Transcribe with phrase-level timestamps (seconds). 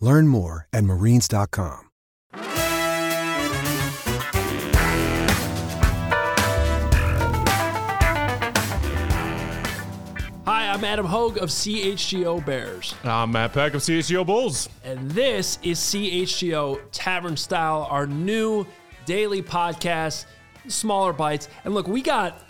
[0.00, 1.86] Learn more at marines.com.
[10.46, 14.68] Hi, I'm Adam Hoge of CHGO Bears, I'm Matt Peck of CHGO Bulls.
[14.82, 18.66] and this is CHGO Tavern Style, our new
[19.04, 20.24] daily podcast,
[20.66, 21.48] smaller bites.
[21.64, 22.47] And look, we got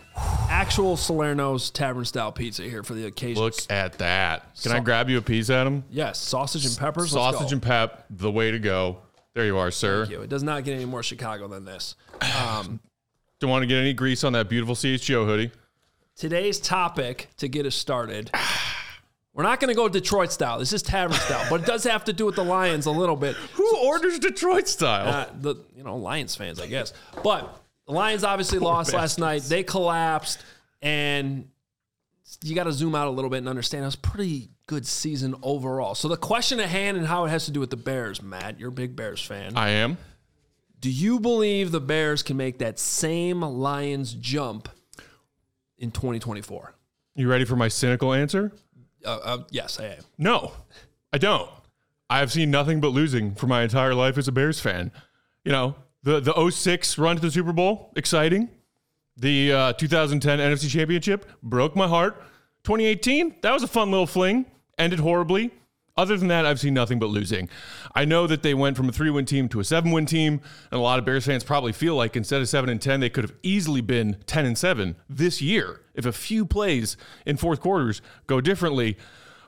[0.48, 3.42] actual Salerno's Tavern Style pizza here for the occasion.
[3.42, 4.54] Look at that.
[4.62, 5.84] Can I grab you a piece, Adam?
[5.90, 7.10] yes, sausage and peppers.
[7.10, 8.98] Sausage and pep, the way to go.
[9.34, 10.04] There you are, sir.
[10.06, 10.22] Thank you.
[10.22, 11.94] It does not get any more Chicago than this.
[12.20, 12.80] Um,
[13.40, 15.52] Don't want to get any grease on that beautiful CHGO hoodie.
[16.16, 18.30] today's topic to get us started.
[19.34, 20.58] We're not going to go Detroit style.
[20.58, 23.14] This is Tavern style, but it does have to do with the Lions a little
[23.14, 23.36] bit.
[23.54, 25.06] Who orders Detroit style?
[25.06, 26.92] Uh, the you know Lions fans, I guess.
[27.22, 27.56] But
[27.88, 29.42] the Lions obviously lost last night.
[29.42, 30.38] They collapsed,
[30.80, 31.48] and
[32.44, 34.86] you got to zoom out a little bit and understand it was a pretty good
[34.86, 35.94] season overall.
[35.94, 38.60] So the question at hand and how it has to do with the Bears, Matt,
[38.60, 39.56] you're a big Bears fan.
[39.56, 39.96] I am.
[40.78, 44.68] do you believe the Bears can make that same Lions jump
[45.78, 46.74] in 2024?
[47.14, 48.52] You ready for my cynical answer?
[49.04, 50.04] Uh, uh, yes, I am.
[50.18, 50.52] No,
[51.12, 51.50] I don't.
[52.10, 54.92] I have seen nothing but losing for my entire life as a Bears fan.
[55.44, 58.48] You know, the the 06 run to the Super Bowl, exciting.
[59.16, 62.22] The uh, 2010 NFC Championship broke my heart.
[62.64, 64.46] 2018, that was a fun little fling,
[64.78, 65.50] ended horribly.
[65.96, 67.48] Other than that, I've seen nothing but losing.
[67.92, 70.40] I know that they went from a three win team to a seven win team,
[70.70, 73.10] and a lot of Bears fans probably feel like instead of seven and 10, they
[73.10, 77.60] could have easily been 10 and seven this year if a few plays in fourth
[77.60, 78.96] quarters go differently.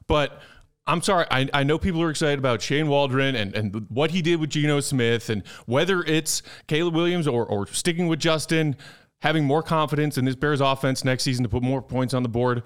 [0.09, 0.41] But
[0.91, 4.23] I'm sorry, I, I know people are excited about Shane Waldron and, and what he
[4.23, 8.75] did with Geno Smith, and whether it's Caleb Williams or, or sticking with Justin,
[9.21, 12.29] having more confidence in this Bears offense next season to put more points on the
[12.29, 12.65] board.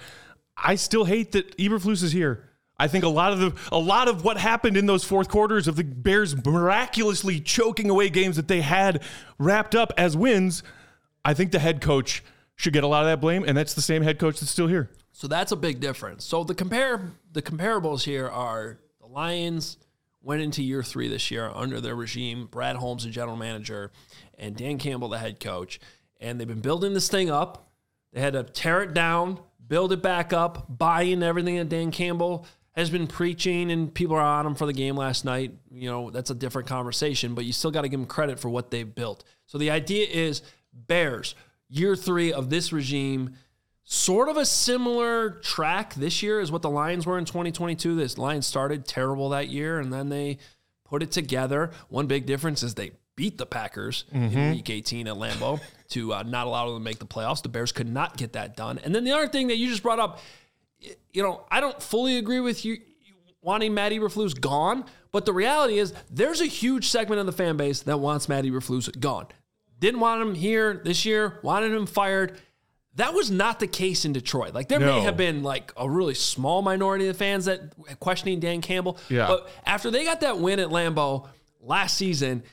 [0.56, 2.48] I still hate that Eberflus is here.
[2.78, 5.68] I think a lot of the a lot of what happened in those fourth quarters
[5.68, 9.02] of the Bears miraculously choking away games that they had
[9.38, 10.62] wrapped up as wins,
[11.26, 12.24] I think the head coach
[12.56, 14.66] should get a lot of that blame, and that's the same head coach that's still
[14.66, 14.88] here.
[15.16, 16.25] So that's a big difference.
[16.25, 19.78] So the compare the comparables here are the Lions
[20.20, 22.48] went into year three this year under their regime.
[22.50, 23.92] Brad Holmes, the general manager,
[24.38, 25.78] and Dan Campbell, the head coach,
[26.19, 27.70] and they've been building this thing up.
[28.12, 31.92] They had to tear it down, build it back up, buy in everything that Dan
[31.92, 35.53] Campbell has been preaching, and people are on him for the game last night.
[35.70, 38.48] You know that's a different conversation, but you still got to give them credit for
[38.48, 39.22] what they've built.
[39.47, 40.42] So the idea is
[40.72, 41.36] Bears
[41.69, 43.36] year three of this regime
[43.84, 47.95] sort of a similar track this year as what the Lions were in 2022.
[47.95, 50.39] This Lions started terrible that year and then they
[50.84, 51.71] put it together.
[51.89, 56.22] One big difference is they beat the Packers in week 18 at Lambeau to uh,
[56.25, 57.43] not allow them to make the playoffs.
[57.43, 58.78] The Bears could not get that done.
[58.83, 60.19] And then the other thing that you just brought up,
[61.12, 62.78] you know, I don't fully agree with you
[63.41, 67.56] wanting Matt Eberflus gone, but the reality is there's a huge segment of the fan
[67.56, 69.27] base that wants Matt Eberflus gone.
[69.78, 72.41] Didn't want him here this year, wanted him fired.
[72.97, 74.55] That was not the case in Detroit.
[74.55, 78.60] Like there may have been like a really small minority of fans that questioning Dan
[78.60, 78.99] Campbell.
[79.09, 79.27] Yeah.
[79.27, 81.28] But after they got that win at Lambeau
[81.60, 82.44] last season,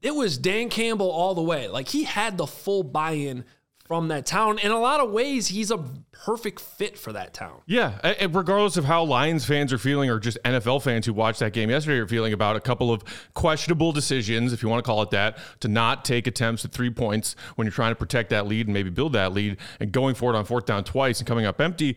[0.00, 1.68] it was Dan Campbell all the way.
[1.68, 3.44] Like he had the full buy-in
[3.88, 4.58] from that town.
[4.58, 5.78] In a lot of ways, he's a
[6.12, 7.62] perfect fit for that town.
[7.66, 11.40] Yeah, and regardless of how Lions fans are feeling, or just NFL fans who watched
[11.40, 13.02] that game yesterday are feeling about a couple of
[13.32, 16.90] questionable decisions, if you want to call it that, to not take attempts at three
[16.90, 20.14] points when you're trying to protect that lead and maybe build that lead, and going
[20.14, 21.96] for it on fourth down twice and coming up empty.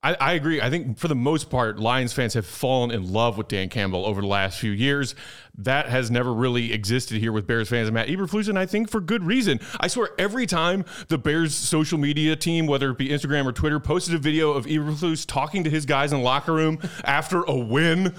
[0.00, 0.60] I, I agree.
[0.60, 4.06] I think for the most part, Lions fans have fallen in love with Dan Campbell
[4.06, 5.16] over the last few years.
[5.56, 8.88] That has never really existed here with Bears fans and Matt Eberflus, and I think
[8.88, 9.58] for good reason.
[9.80, 13.80] I swear, every time the Bears social media team, whether it be Instagram or Twitter,
[13.80, 17.56] posted a video of Eberflus talking to his guys in the locker room after a
[17.56, 18.14] win,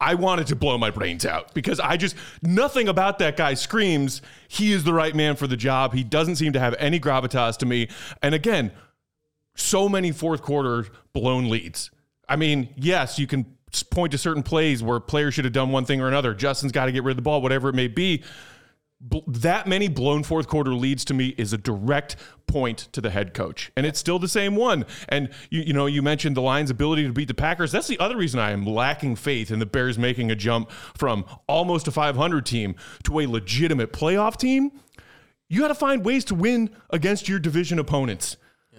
[0.00, 4.22] I wanted to blow my brains out because I just nothing about that guy screams
[4.48, 5.92] he is the right man for the job.
[5.92, 7.88] He doesn't seem to have any gravitas to me.
[8.22, 8.72] And again,
[9.60, 11.90] so many fourth quarter blown leads.
[12.28, 13.46] I mean, yes, you can
[13.90, 16.34] point to certain plays where players should have done one thing or another.
[16.34, 18.22] Justin's got to get rid of the ball, whatever it may be.
[19.26, 22.16] that many blown fourth quarter leads to me is a direct
[22.46, 24.84] point to the head coach, and it's still the same one.
[25.08, 27.72] And you, you know, you mentioned the Lions' ability to beat the Packers.
[27.72, 31.24] That's the other reason I am lacking faith in the Bears making a jump from
[31.46, 32.74] almost a 500 team
[33.04, 34.72] to a legitimate playoff team.
[35.48, 38.36] You got to find ways to win against your division opponents.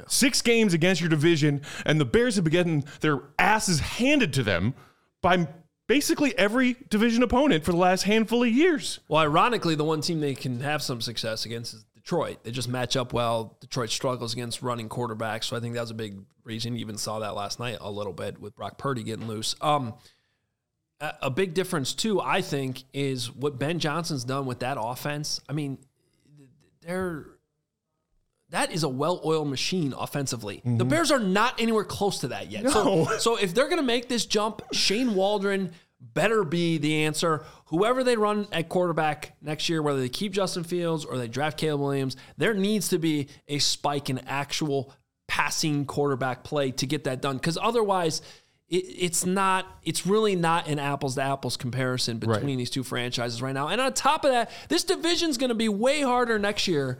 [0.07, 4.43] Six games against your division, and the Bears have been getting their asses handed to
[4.43, 4.73] them
[5.21, 5.47] by
[5.87, 8.99] basically every division opponent for the last handful of years.
[9.07, 12.43] Well, ironically, the one team they can have some success against is Detroit.
[12.43, 13.57] They just match up well.
[13.59, 16.73] Detroit struggles against running quarterbacks, so I think that was a big reason.
[16.73, 19.55] You even saw that last night a little bit with Brock Purdy getting loose.
[19.61, 19.93] Um,
[20.99, 25.41] a big difference too, I think, is what Ben Johnson's done with that offense.
[25.49, 25.79] I mean,
[26.81, 27.25] they're
[28.51, 30.61] that is a well-oiled machine offensively.
[30.63, 30.87] The mm-hmm.
[30.89, 32.69] Bears are not anywhere close to that yet.
[32.69, 37.43] So, so if they're going to make this jump, Shane Waldron better be the answer.
[37.67, 41.57] Whoever they run at quarterback next year, whether they keep Justin Fields or they draft
[41.57, 44.93] Caleb Williams, there needs to be a spike in actual
[45.27, 47.37] passing quarterback play to get that done.
[47.37, 48.21] Because otherwise,
[48.67, 49.65] it, it's not.
[49.83, 52.57] It's really not an apples to apples comparison between Right.
[52.57, 53.69] these two franchises right now.
[53.69, 56.99] And on top of that, this division's going to be way harder next year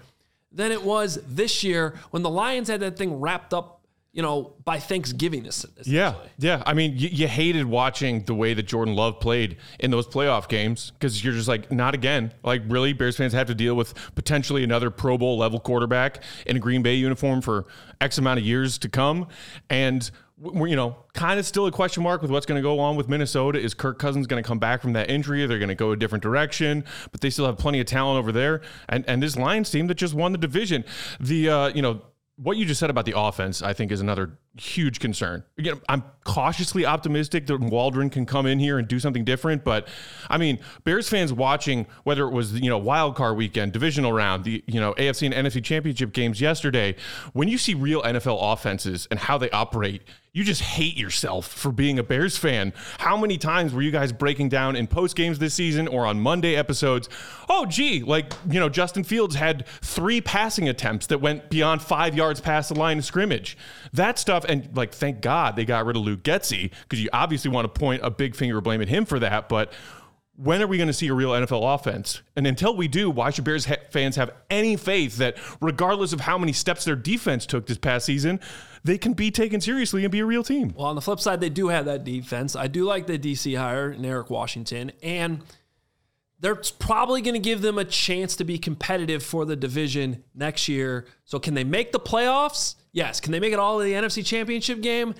[0.51, 3.81] than it was this year when the Lions had that thing wrapped up,
[4.11, 5.47] you know, by Thanksgiving.
[5.83, 6.61] Yeah, yeah.
[6.65, 10.49] I mean, you, you hated watching the way that Jordan Love played in those playoff
[10.49, 12.33] games because you're just like, not again.
[12.43, 16.57] Like, really, Bears fans have to deal with potentially another Pro Bowl level quarterback in
[16.57, 17.65] a Green Bay uniform for
[18.01, 19.27] X amount of years to come,
[19.69, 20.11] and
[20.43, 23.07] you know kind of still a question mark with what's going to go on with
[23.07, 23.59] Minnesota.
[23.59, 25.45] Is Kirk Cousins going to come back from that injury?
[25.45, 28.31] They're going to go a different direction, but they still have plenty of talent over
[28.31, 30.83] there, and and this Lions team that just won the division.
[31.19, 32.01] The uh, you know
[32.37, 35.43] what you just said about the offense, I think, is another huge concern.
[35.57, 39.63] Again, I'm cautiously optimistic that Waldron can come in here and do something different.
[39.63, 39.87] But
[40.29, 44.43] I mean, Bears fans watching whether it was you know wild card weekend, divisional round,
[44.43, 46.95] the you know AFC and NFC championship games yesterday,
[47.33, 50.03] when you see real NFL offenses and how they operate,
[50.33, 52.71] you just hate yourself for being a Bears fan.
[52.99, 56.21] How many times were you guys breaking down in post games this season or on
[56.21, 57.09] Monday episodes?
[57.49, 62.15] Oh, gee, like, you know, Justin Fields had three passing attempts that went beyond five
[62.15, 63.57] yards past the line of scrimmage.
[63.91, 67.51] That stuff, and like, thank God they got rid of Luke Getsy because you obviously
[67.51, 69.49] want to point a big finger of blame at him for that.
[69.49, 69.73] But
[70.35, 72.21] when are we going to see a real NFL offense?
[72.35, 76.21] And until we do, why should Bears ha- fans have any faith that, regardless of
[76.21, 78.39] how many steps their defense took this past season,
[78.83, 80.73] they can be taken seriously and be a real team?
[80.75, 82.55] Well, on the flip side, they do have that defense.
[82.55, 85.43] I do like the DC hire in Eric Washington, and
[86.39, 90.67] they're probably going to give them a chance to be competitive for the division next
[90.67, 91.05] year.
[91.23, 92.75] So, can they make the playoffs?
[92.91, 93.19] Yes.
[93.19, 95.15] Can they make it all to the NFC Championship game?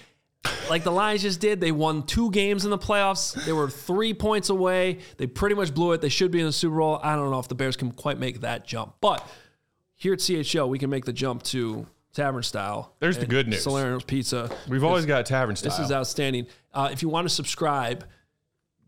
[0.70, 1.62] Like the Lions just did.
[1.62, 3.34] They won two games in the playoffs.
[3.46, 5.00] They were three points away.
[5.18, 6.02] They pretty much blew it.
[6.02, 7.00] They should be in the Super Bowl.
[7.04, 8.96] I don't know if the Bears can quite make that jump.
[9.02, 9.28] But
[9.96, 12.96] here at CHL, we can make the jump to Tavern Style.
[13.00, 13.64] There's the good news.
[13.64, 14.50] Salerno's Pizza.
[14.68, 15.70] We've always got tavern style.
[15.70, 16.48] This is outstanding.
[16.74, 18.06] Uh, if you want to subscribe,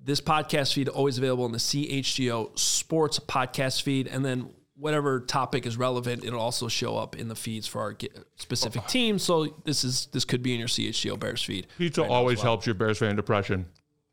[0.04, 5.66] this podcast feed always available in the CHGO Sports podcast feed, and then whatever topic
[5.66, 7.96] is relevant, it'll also show up in the feeds for our
[8.36, 8.88] specific oh.
[8.88, 9.20] team.
[9.20, 11.68] So this is this could be in your CHGO Bears feed.
[11.78, 12.46] Pizza right always well.
[12.46, 13.66] helps your Bears fan depression.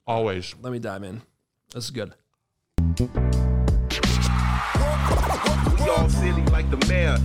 [0.07, 0.55] Always.
[0.61, 1.23] Let me dive in.
[1.73, 2.15] This is good.
[2.99, 3.07] We
[5.89, 7.17] all silly like the mayor.